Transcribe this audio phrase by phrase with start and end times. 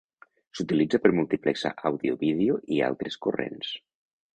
[0.59, 3.75] S'utilitza per multiplexar àudio, vídeo i altres corrents.